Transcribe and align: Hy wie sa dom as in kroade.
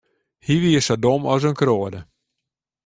Hy 0.45 0.53
wie 0.61 0.79
sa 0.85 0.95
dom 1.03 1.21
as 1.33 1.43
in 1.49 1.55
kroade. 1.61 2.01